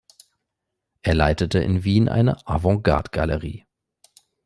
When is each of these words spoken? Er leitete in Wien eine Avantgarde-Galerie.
Er 1.03 1.13
leitete 1.13 1.59
in 1.59 1.83
Wien 1.83 2.09
eine 2.09 2.47
Avantgarde-Galerie. 2.47 3.67